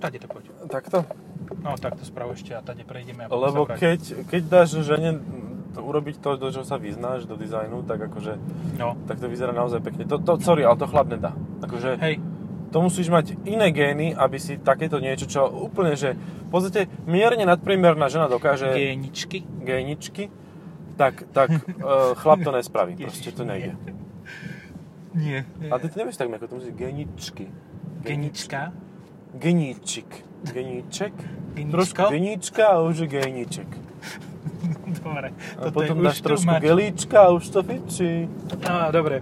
[0.02, 0.50] tade to poď.
[0.66, 1.06] Takto?
[1.62, 3.28] No, takto sprav ešte a tade prejdeme.
[3.28, 5.22] A Lebo keď, keď dáš žene
[5.78, 8.34] to, urobiť to, do čo sa vyznáš, do dizajnu, tak akože,
[8.82, 8.98] no.
[9.06, 10.10] tak to vyzerá naozaj pekne.
[10.10, 11.38] To, to, sorry, ale to chlap nedá.
[11.62, 12.18] Akože, Hej,
[12.72, 17.44] to musíš mať iné gény, aby si takéto niečo, čo úplne, že v podstate mierne
[17.44, 18.72] nadpriemerná žena dokáže...
[18.72, 19.44] Géničky.
[19.44, 20.32] Géničky.
[20.96, 22.96] Tak, tak uh, chlap to nespraví.
[22.96, 23.76] Proste to nejde.
[25.12, 25.44] Nie.
[25.68, 27.46] A ty to nevieš tak, ako to musíš géničky.
[28.02, 28.72] Genička.
[29.36, 30.10] Geníčik.
[30.48, 31.14] Geníček.
[31.54, 31.76] Geníčko.
[31.76, 33.70] Trošku geníčka a už je géniček.
[35.04, 35.36] Dobre.
[35.60, 38.28] A potom dáš trošku gelíčka a už to fičí.
[38.64, 39.20] Á, dobre.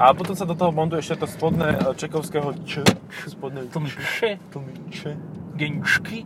[0.00, 2.80] A potom sa do toho montuje ešte to spodné e, čekovského č.
[3.28, 4.40] Spodné tlmiče.
[4.48, 5.10] Tlmiče.
[5.52, 6.24] Geničky.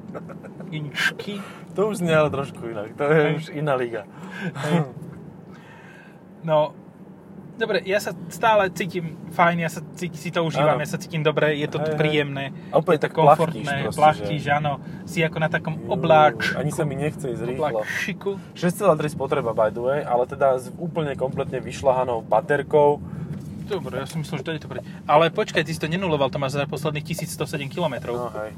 [0.70, 1.42] Geničky.
[1.74, 2.94] To už znie ale trošku inak.
[2.94, 4.06] To je už iná liga.
[6.46, 6.78] No,
[7.58, 10.84] dobre, ja sa stále cítim fajn, ja sa cítim, si to užívam, ano.
[10.84, 14.54] ja sa cítim dobre, je to hej, príjemné, a je to komfortné, plachtíš, že...
[14.54, 16.54] áno, si ako na takom obláč.
[16.54, 17.82] Ani sa mi nechce ísť rýchlo.
[17.82, 18.30] Obláčiku.
[18.54, 23.02] 6,3 spotreba by the way, ale teda s úplne kompletne vyšľahanou baterkou,
[23.66, 24.80] Dobre, ja som myslel, že to je to pre...
[25.10, 28.14] Ale počkaj, ty si to nenuloval, to máš za posledných 1107 km.
[28.14, 28.54] No hej.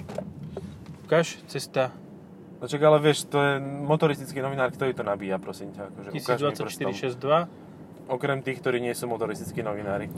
[1.09, 1.97] Ukáž, cesta.
[2.61, 5.89] No čak, ale vieš, to je motoristický novinár, ktorý to nabíja, prosím ťa.
[5.95, 7.49] Akože 1024,62.
[8.09, 10.13] Okrem tých, ktorí nie sú motoristickí novinári.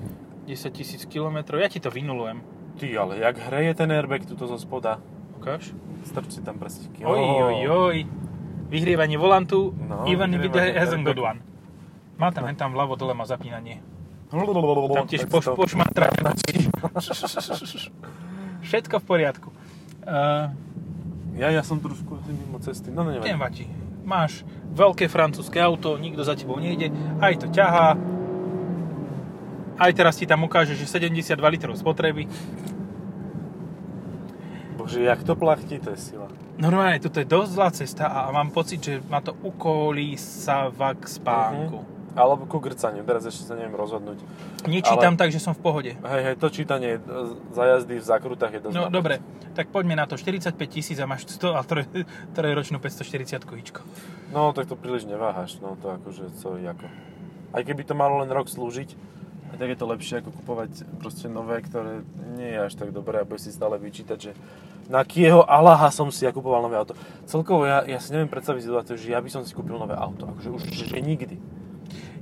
[0.48, 2.42] 10 000 km, ja ti to vynulujem.
[2.80, 4.98] Ty, ale jak hreje ten airbag tuto zo spoda.
[5.38, 5.70] Ukáž.
[6.08, 7.04] Strč si tam prstiky.
[7.04, 7.98] Oj, oj, oj.
[8.70, 11.42] Vyhrievanie volantu, no, if it hasn't got one.
[12.16, 13.82] Má tam, hen tam vľavo dole má zapínanie.
[14.94, 16.06] Tam tiež poš, pošmatra.
[18.66, 19.50] Všetko v poriadku.
[20.06, 20.54] Uh,
[21.34, 23.26] ja, ja som trošku asi mimo cesty, no nevadí.
[23.26, 23.66] Nevadí.
[24.06, 27.98] Máš veľké francúzske auto, nikto za tebou nejde, aj to ťahá.
[29.80, 32.28] Aj teraz ti tam ukáže, že 72 litrov spotreby.
[34.76, 36.28] Bože, jak to plachtí, to je sila.
[36.60, 41.04] Normálne, toto je dosť zlá cesta a mám pocit, že ma to ukolí sa k
[41.08, 41.80] spánku.
[41.80, 41.99] Uh-huh.
[42.18, 44.18] Alebo ku grcaniu, teraz ešte sa neviem rozhodnúť.
[44.66, 45.20] Nečítam Ale...
[45.20, 45.92] tak, že som v pohode.
[45.94, 46.98] Hej, hej, to čítanie
[47.54, 49.22] za jazdy v zakrutách je dosť No dobre,
[49.54, 50.18] tak poďme na to.
[50.18, 51.62] 45 tisíc a máš 100 a
[52.36, 53.80] trojročnú 540 hičko.
[54.34, 56.86] No, tak to príliš neváhaš, no to akože co ako.
[57.50, 58.94] Aj keby to malo len rok slúžiť,
[59.58, 62.06] tak je to lepšie ako kupovať proste nové, ktoré
[62.38, 64.32] nie je až tak dobré a si stále vyčítať, že
[64.86, 66.94] na kieho Allaha som si ja kupoval nové auto.
[67.26, 70.30] Celkovo ja, ja si neviem predstaviť situáciu, že ja by som si kúpil nové auto,
[70.32, 71.38] akože už že nikdy.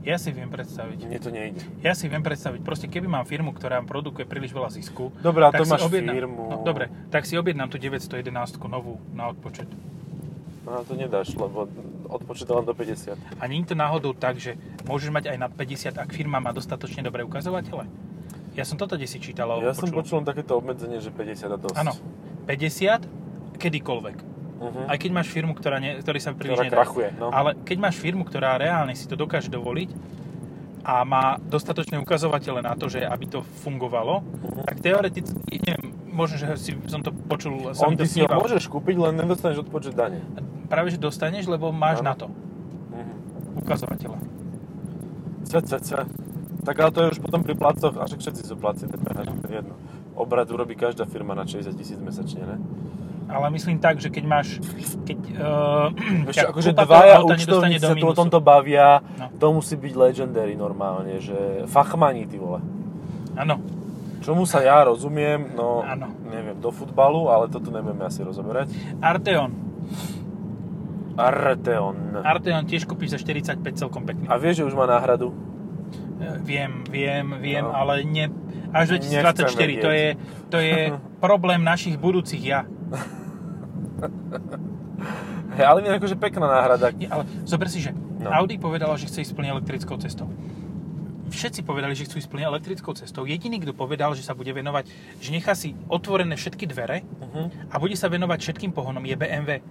[0.09, 1.05] Ja si viem predstaviť.
[1.05, 1.61] Mne to nejde.
[1.85, 2.65] Ja si viem predstaviť.
[2.65, 5.13] Proste keby mám firmu, ktorá produkuje príliš veľa zisku.
[5.21, 6.43] Dobre, a to máš objednám, firmu.
[6.49, 8.25] No, dobre, tak si objednám tú 911
[8.73, 9.69] novú na odpočet.
[10.65, 11.69] No to nedáš, lebo
[12.09, 13.21] odpočet len do 50.
[13.37, 14.57] A nie je to náhodou tak, že
[14.89, 17.85] môžeš mať aj nad 50, ak firma má dostatočne dobré ukazovatele?
[18.57, 19.61] Ja som toto si čítal.
[19.61, 19.77] Ja počul.
[19.77, 21.77] som počul takéto obmedzenie, že 50 a dosť.
[21.77, 21.93] Áno,
[22.49, 24.17] 50 kedykoľvek.
[24.59, 24.91] Uh-huh.
[24.91, 26.83] Aj keď máš firmu, ktorá, ne, ktorý sa príliš nedá.
[26.83, 27.31] krachuje, no.
[27.31, 29.91] Ale keď máš firmu, ktorá reálne si to dokáže dovoliť
[30.83, 34.67] a má dostatočné ukazovatele na to, že aby to fungovalo, uh-huh.
[34.67, 38.99] tak teoreticky, neviem, možno, že si, som to počul, On ty si ho môžeš kúpiť,
[38.99, 40.19] len nedostaneš odpočet dane.
[40.67, 42.09] Práve, že dostaneš, lebo máš ano.
[42.11, 43.17] na to uh-huh.
[45.63, 46.03] cve, cve.
[46.67, 49.79] Tak ale to je už potom pri placoch, a však všetci sú placi, DPH, jedno.
[50.19, 52.57] Obrad urobí každá firma na 60 tisíc mesačne, ne?
[53.29, 54.59] Ale myslím tak, že keď máš...
[55.05, 55.93] Keď, uh,
[56.29, 59.29] Vieš, akože dvaja účtovníci sa tu o tomto bavia, no.
[59.37, 62.65] to musí byť legendary normálne, že fachmani, ty vole.
[63.37, 63.61] Áno.
[64.19, 66.11] Čomu sa ja rozumiem, no Áno.
[66.27, 68.73] neviem, do futbalu, ale toto nebudeme asi rozoberať.
[68.99, 69.53] Arteon.
[71.19, 72.23] Arteon.
[72.23, 74.27] Arteon tiež kúpiš za 45 celkom pekný.
[74.27, 75.35] A vieš, že už má náhradu?
[76.19, 77.75] E, Viem, viem, viem, No.
[77.75, 78.31] ale ne,
[78.75, 79.47] až 2024.
[79.47, 80.09] Nechcem To je,
[80.51, 80.79] to je
[81.25, 82.67] problém našich budúcich ja.
[85.51, 86.91] Hej, ale nie akože pekná náhrada.
[86.93, 88.35] Nie, ale zober si, že No.
[88.35, 90.27] Audi povedala, že chce ísť plne elektrickou cestou.
[91.31, 93.23] Všetci povedali, že chcú ísť plne elektrickou cestou.
[93.23, 94.91] Jediný, kto povedal, že sa bude venovať,
[95.23, 97.47] že nechá si otvorené všetky dvere Uh-huh.
[97.71, 99.63] a bude sa venovať všetkým pohonom, je BMW.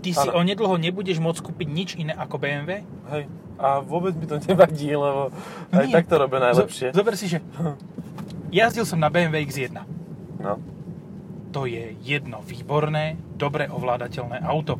[0.00, 0.40] Ty si Áno.
[0.40, 2.88] onedlho nebudeš môcť kúpiť nič iné ako BMW?
[3.12, 3.28] Hej.
[3.60, 5.28] A vôbec mi to nevadí, lebo
[5.68, 5.92] aj Nie.
[5.92, 6.96] tak to robia najlepšie.
[6.96, 7.44] Zo, zober si, že
[8.64, 9.76] jazdil som na BMW X1.
[10.40, 10.56] No.
[11.50, 14.78] To je jedno výborné, dobre ovládateľné auto.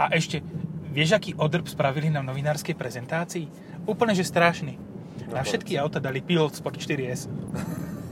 [0.00, 0.40] A ešte,
[0.88, 3.44] vieš, aký odrb spravili na novinárskej prezentácii?
[3.84, 4.80] Úplne, že strašný.
[5.28, 7.28] Na No, všetky auta dali Pilot Sport 4S.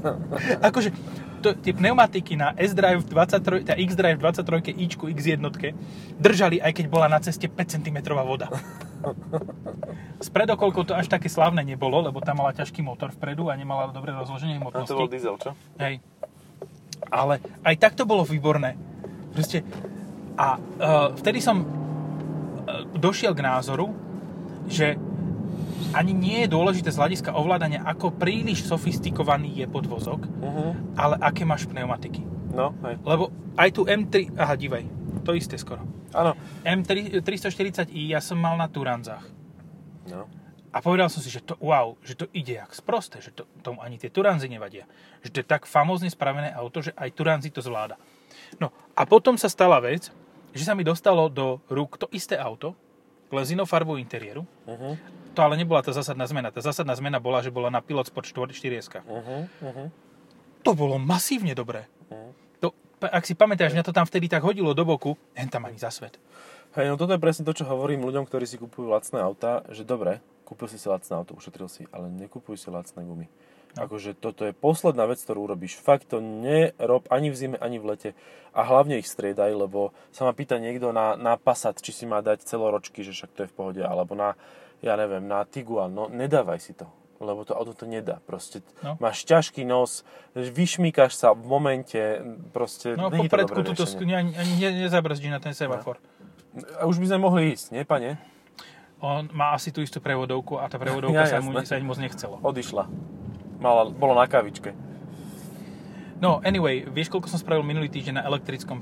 [0.69, 0.93] akože,
[1.41, 5.41] to, tie pneumatiky na S-Drive 23, tá X-Drive 23 ičku X1
[6.21, 8.53] držali, aj keď bola na ceste 5 cm voda.
[10.17, 13.93] S predokolkou to až také slávne nebolo, lebo tam mala ťažký motor vpredu a nemala
[13.93, 14.93] dobré rozloženie A hmotnosti.
[14.93, 15.53] to bol diesel, čo?
[15.79, 16.01] Hej.
[17.07, 18.75] Ale aj tak to bolo výborné.
[19.33, 19.63] Proste,
[20.37, 21.67] a uh, vtedy som uh,
[22.97, 23.93] došiel k názoru,
[24.67, 24.97] že
[25.95, 30.73] ani nie je dôležité z hľadiska ovládania, ako príliš sofistikovaný je podvozok, Uh-huh.
[30.99, 32.25] ale aké máš pneumatiky.
[32.53, 32.97] No, hej.
[33.05, 34.33] Lebo aj tu M3...
[34.37, 34.85] Aha, divaj.
[35.25, 35.85] To isté skoro.
[36.17, 36.33] Áno.
[36.65, 39.25] M340i ja som mal na Turanzách.
[40.09, 40.25] No.
[40.77, 43.81] A povedal som si, že to wow, že to ide jak sprosté, že to, tomu
[43.81, 44.85] ani tie Turanzy nevadia.
[45.25, 47.97] Že to je tak famózne spravené auto, že aj Turanzy to zvláda.
[48.61, 50.13] No a potom sa stala vec,
[50.53, 52.77] že sa mi dostalo do rúk to isté auto,
[53.33, 54.45] lezinou farbou interiéru.
[54.69, 55.01] Uh-huh.
[55.33, 56.53] To ale nebola tá zásadná zmena.
[56.53, 59.49] Tá zásadná zmena bola, že bola na Pilot Sport 4 4 Uh-huh.
[59.49, 59.89] Uh-huh.
[60.61, 61.89] To bolo masívne dobré.
[62.13, 62.37] Uh-huh.
[62.61, 65.81] To, ak si pamätáš, mňa to tam vtedy tak hodilo do boku, hen tam ani
[65.81, 66.21] za svet.
[66.77, 69.81] Hej, no toto je presne to, čo hovorím ľuďom, ktorí si kupujú lacné auta, že
[69.81, 73.27] dobre, kúpil si si lacné auto, ušetril si, ale nekupuj si lacné gumy.
[73.75, 73.85] No.
[73.85, 75.77] Akože toto je posledná vec, ktorú urobíš.
[75.77, 78.11] Fakt to nerob ani v zime, ani v lete.
[78.51, 82.19] A hlavne ich striedaj, lebo sa ma pýta niekto na, na Passat, či si má
[82.19, 84.33] dať celoročky, že však to je v pohode, alebo na,
[84.81, 85.91] ja neviem, na Tiguan.
[85.91, 88.17] No nedávaj si to, lebo to auto to nedá.
[88.23, 88.97] Proste No.
[88.97, 92.01] máš ťažký nos, vyšmíkaš sa v momente,
[92.51, 94.01] proste No není to popredku dobré túto riešenie.
[94.01, 96.01] sk- ani, ani ne- nezabrzdí na ten semafor.
[96.75, 98.17] A už by sme mohli ísť, nie, pane?
[98.97, 102.01] On má asi tú istú prevodovku a tá prevodovka Ja, sa mu sa ani moc
[102.01, 102.41] nechcelo.
[102.41, 102.85] Odišla.
[103.61, 104.73] Mala, bolo na kavičke.
[106.17, 108.81] No, anyway, vieš, koľko som spravil minulý týždeň na elektrickom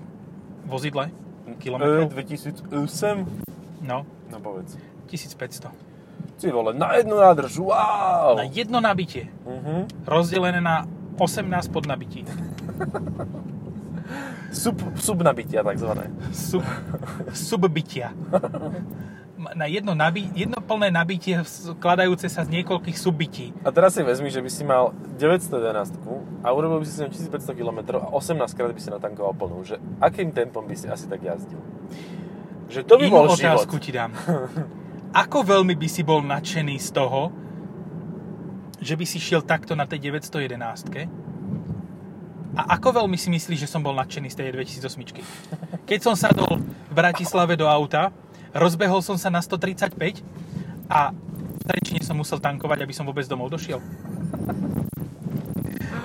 [0.70, 1.10] vozidle?
[1.50, 2.14] E, Kilometrov?
[2.14, 3.82] 2008?
[3.82, 4.78] No, No povedz.
[5.10, 5.70] 1500.
[6.34, 8.34] Ty vole, na jednu nádrž, wow!
[8.38, 9.86] Na jedno nabitie, Uh-huh.
[10.06, 10.86] rozdelené na
[11.18, 12.26] 18 podnabití.
[14.54, 16.10] Sub, subnabitia takzvané.
[16.30, 16.62] Sub,
[17.30, 18.10] subbytia.
[19.52, 23.52] Na jedno, nabi, jedno plné nabitie skladajúce sa z niekoľkých subbytí.
[23.60, 26.00] A teraz si vezmi, že by si mal 911
[26.40, 29.60] a urobil by si s ňou 1500 km a 18 krát by si natankoval plnú.
[29.60, 31.60] Že akým tempom by si asi tak jazdil?
[32.72, 33.84] Že to by Inú bol otázku život.
[33.84, 34.10] ti dám.
[35.28, 37.30] Ako veľmi by si bol nadšený z toho,
[38.82, 41.24] že by si šiel takto na tej 911
[42.54, 46.62] a ako veľmi si myslíš, že som bol nadšený z tej 2008 Keď som sadol
[46.62, 48.14] v Bratislave do auta,
[48.54, 49.98] rozbehol som sa na 135
[50.88, 53.82] a v Trenčine som musel tankovať, aby som vôbec domov došiel.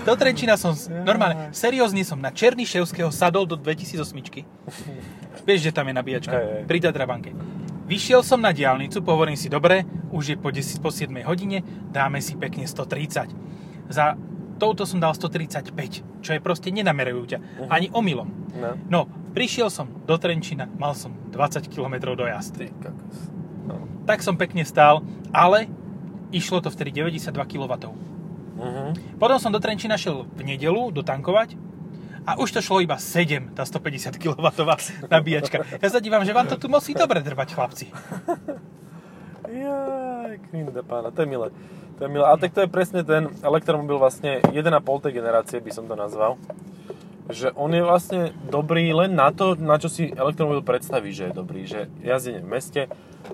[0.08, 0.74] Do Trenčina som,
[1.06, 6.36] normálne, seriózne som na Černiševského sadol do 2008 Vieš, že tam je nabíjačka?
[6.36, 6.66] Hej.
[6.66, 7.32] Pri Tatrabanke.
[7.90, 9.82] Vyšiel som na diálnicu, pohovorím si, dobre,
[10.14, 13.34] už je po, 10, po 7 hodine, dáme si pekne 130.
[13.90, 14.14] Za
[14.60, 15.74] touto som dal 135,
[16.22, 17.40] čo je proste nenamerujú ťa.
[17.40, 17.70] Mhm.
[17.72, 18.30] Ani omylom.
[18.60, 18.70] No.
[18.92, 22.60] No, prišiel som do Trenčina, mal som 20 km dojazd.
[22.60, 22.68] Ty.
[23.66, 23.88] No.
[24.04, 25.72] Tak som pekne stál, ale
[26.36, 27.74] išlo to vtedy 92 kW.
[28.60, 28.92] Uh-huh.
[29.16, 31.56] Potom som do Trenčina šiel v nedelu dotankovať
[32.28, 34.46] a už to šlo iba 7, tá 150 kW
[35.08, 35.64] nabíjačka.
[35.80, 37.86] Ja sa dívam, že vám to tu musí dobre drvať, chlapci.
[39.50, 41.48] Jaj, krinda pána, to je milé.
[41.98, 42.22] To je milé.
[42.22, 44.62] Ale tak to je presne ten elektromobil vlastne 1,5
[45.02, 46.38] tej generácie by som to nazval.
[47.28, 51.34] Že on je vlastne dobrý len na to, na čo si elektromobil predstaví, že je
[51.36, 51.62] dobrý.
[51.64, 52.82] Že jazdenie v meste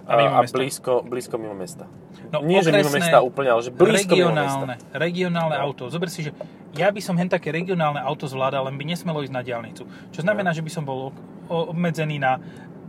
[0.03, 0.51] A mimo a mesta.
[0.53, 1.87] blízko, blízko mimo mesta.
[2.27, 4.91] No, Nie, že mimo mesta úplne, ale že blízko mimo regionálne, mesta.
[4.93, 5.63] regionálne No.
[5.63, 5.83] auto.
[5.87, 6.31] Zober si, že
[6.73, 9.83] ja by som hen také regionálne auto zvládal, len by nesmelo ísť na diálnicu.
[10.11, 10.55] Čo znamená, No.
[10.55, 11.15] že by som bol
[11.47, 12.35] obmedzený na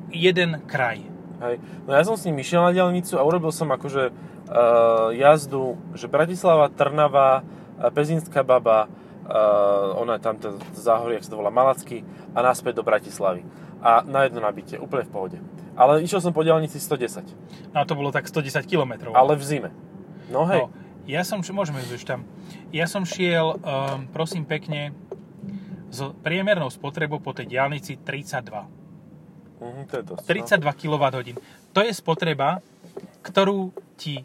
[0.08, 1.06] jeden kraj.
[1.36, 1.60] Hej.
[1.84, 6.08] No ja som s ním išiel na diálnicu a urobil som akože uh, jazdu, že
[6.08, 11.52] Bratislava, Trnava, uh, Pezinská baba, uh, ona je tam to záhorie, ak sa to volá
[11.52, 13.44] Malacky, a naspäť do Bratislavy.
[13.84, 15.38] A na jedno nabitie, úplne v pohode.
[15.76, 17.28] Ale išiel som po diálnici 110.
[17.76, 19.12] No a to bolo tak 110 km.
[19.12, 19.70] Ale v zime.
[20.32, 20.64] No hej.
[20.64, 20.72] No,
[21.06, 22.20] ja som, môžeme ísť tam.
[22.74, 24.90] Ja som šiel, um, prosím pekne,
[25.92, 28.85] s priemernou spotrebou po tej diálnici 32.
[29.60, 30.24] Mhm, to je dosť,
[30.60, 31.36] 32 kWh.
[31.72, 32.60] To je spotreba,
[33.24, 34.22] ktorú ti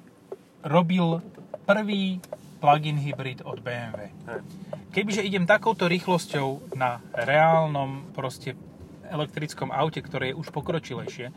[0.62, 1.24] robil
[1.64, 2.20] prvý
[2.62, 4.14] plug-in hybrid od BMW.
[4.30, 4.40] Hej.
[4.94, 8.54] Kebyže idem takouto rýchlosťou na reálnom proste
[9.10, 11.34] elektrickom aute, ktoré je už pokročilejšie,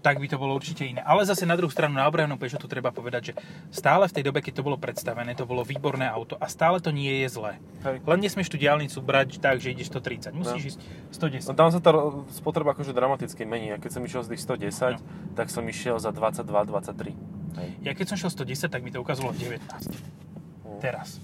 [0.00, 1.00] tak by to bolo určite iné.
[1.00, 3.32] Ale zase na druhú stranu, na obrávnom Peugeotu treba povedať, že
[3.68, 6.88] stále v tej dobe, keď to bolo predstavené, to bolo výborné auto a stále to
[6.88, 7.60] nie je zlé.
[7.82, 8.00] Hej.
[8.00, 10.32] Len nesmieš tú diálnicu brať tak, že ideš 130.
[10.32, 10.80] Musíš ísť
[11.14, 11.46] 110.
[11.46, 11.92] No tam sa tá
[12.32, 13.70] spotreba akože dramaticky mení.
[13.70, 15.04] A keď som išiel z tých 110, No.
[15.36, 17.12] tak som išiel za 22-23.
[17.56, 17.68] Hej.
[17.84, 19.60] Ja keď som šiel 110, tak mi to ukázalo 19.
[19.60, 20.80] Mm.
[20.80, 21.20] Teraz.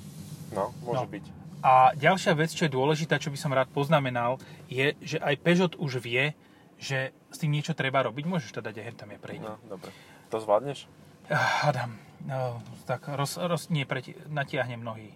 [0.51, 1.11] No, môže No.
[1.11, 1.25] byť.
[1.59, 5.75] A ďalšia vec, čo je dôležitá, čo by som rád poznamenal, je, že aj Peugeot
[5.75, 6.31] už vie,
[6.77, 8.25] že s tým niečo treba robiť.
[8.29, 9.49] Môžeš to dať her, tam ja prejdem.
[9.49, 9.91] No, dobre.
[10.29, 10.89] To zvládneš?
[11.27, 15.11] Ah, Adam, no, tak roz, roz, nie, preti, natiahnem nohy.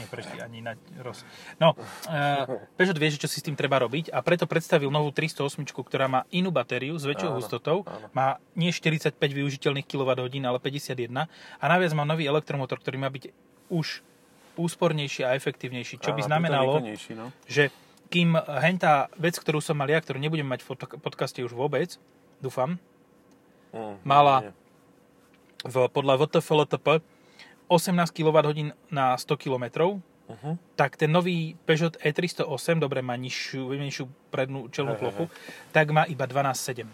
[0.00, 0.72] Nie preti, ani na,
[1.04, 1.20] roz.
[1.60, 5.60] No, uh, Peugeot vie, čo si s tým treba robiť a preto predstavil novú 308,
[5.68, 7.76] ktorá má inú batériu s väčšou Áno, hustotou.
[7.84, 8.08] áno.
[8.16, 11.28] Má nie 45 využiteľných kWh, ale 51.
[11.60, 13.36] A naviac má nový elektromotor, ktorý má byť
[13.68, 14.00] už
[14.56, 17.26] úspornejší a efektívnejší, čo by Áno, znamenalo, je výkonnejší, no.
[17.44, 17.68] že
[18.10, 20.68] kým hentá vec, ktorú som mal ja, ktorú nebudem mať v
[20.98, 21.96] podcaste už vôbec,
[22.38, 22.76] dúfam,
[23.70, 24.52] Mm, Mala- nie.
[25.62, 26.98] v, podľa VTFLTP
[27.68, 28.50] 18 kWh
[28.90, 29.94] na 100 km,
[30.26, 30.58] Mhm.
[30.74, 35.30] tak ten nový Peugeot E308, dobre, má nižšiu, nižšiu prednú čelnú plochu,
[35.70, 36.90] tak má iba 12,7.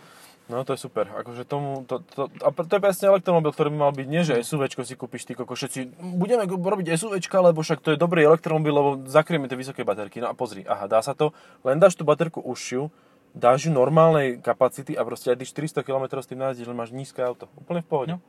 [0.47, 3.79] No to je super, akože tomu, to, to, a to je presne elektromobil, ktorý by
[3.83, 7.83] mal byť, nie že SUVčko si kúpiš ty koko, všetci, budeme robiť SUVčka, lebo však
[7.83, 10.23] to je dobrý elektromobil, lebo zakrieme tie vysoké baterky.
[10.23, 11.35] No a pozri, aha, dá sa to,
[11.67, 12.87] len dáš tú baterku užšiu,
[13.35, 16.95] dáš ju normálnej kapacity a proste aj tých 400 km s tým najazdíš, len máš
[16.95, 17.51] nízke auto.
[17.59, 18.11] Úplne v pohode.
[18.15, 18.23] No.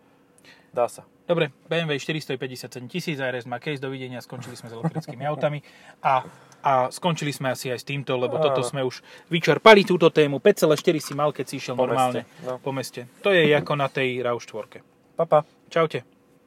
[0.73, 1.06] Dá sa.
[1.30, 5.63] Dobre, BMW 457 tisíc, RS má case, dovidenia, skončili sme s elektrickými autami
[6.03, 6.25] a,
[6.67, 8.51] a skončili sme asi aj s týmto, lebo Áno.
[8.51, 8.99] toto sme už
[9.32, 10.43] vyčerpali túto tému.
[10.43, 12.60] 5,4 si mal, keď si išiel Po normálne meste, no.
[12.60, 13.01] po meste.
[13.23, 14.84] To je ako na tej RAV4.
[15.15, 15.47] Papa.
[15.71, 16.16] Čaute.